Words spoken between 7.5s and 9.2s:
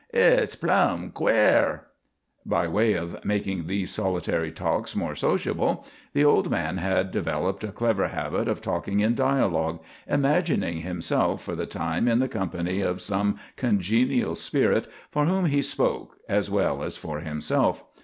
a clever habit of talking in